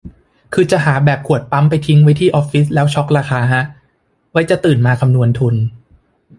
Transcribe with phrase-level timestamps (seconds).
[0.53, 3.63] คือจะหาแบบขวดปั๊มไปทิ้งไว้ที่ออฟฟิศแล้วช็อกราคาฮะ
[4.31, 5.55] ไว้จะตื่นมาคำนวณทุน